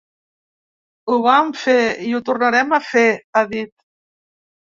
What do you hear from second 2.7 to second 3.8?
a fer, ha dit.